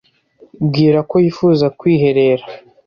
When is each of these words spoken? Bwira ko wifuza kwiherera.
Bwira 0.67 0.99
ko 1.09 1.15
wifuza 1.21 1.65
kwiherera. 1.79 2.45